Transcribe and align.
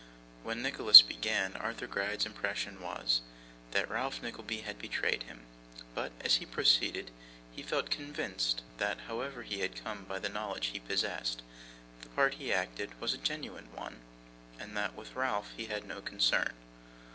When 0.41 0.63
Nicholas 0.63 1.03
began, 1.03 1.55
Arthur 1.55 1.85
Gride's 1.85 2.25
impression 2.25 2.81
was, 2.81 3.21
that 3.69 3.87
Ralph 3.87 4.23
Nickleby 4.23 4.61
had 4.61 4.79
betrayed 4.79 5.21
him; 5.21 5.43
but, 5.93 6.11
as 6.21 6.37
he 6.37 6.45
proceeded, 6.47 7.11
he 7.51 7.61
felt 7.61 7.91
convinced 7.91 8.63
that 8.79 9.01
however 9.01 9.43
he 9.43 9.59
had 9.59 9.75
come 9.83 10.05
by 10.05 10.17
the 10.17 10.27
knowledge 10.27 10.69
he 10.73 10.79
possessed, 10.79 11.43
the 12.01 12.09
part 12.09 12.33
he 12.41 12.51
acted 12.51 12.99
was 12.99 13.13
a 13.13 13.17
genuine 13.19 13.71
one, 13.75 14.01
and 14.59 14.75
that 14.75 14.95
with 14.95 15.13
Ralph 15.13 15.51
he 15.55 15.65
had 15.65 15.85
no 15.85 16.01
concern. 16.01 16.55